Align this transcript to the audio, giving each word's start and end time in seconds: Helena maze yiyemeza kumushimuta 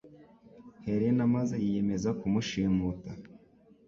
Helena 0.85 1.23
maze 1.35 1.55
yiyemeza 1.65 2.09
kumushimuta 2.19 3.11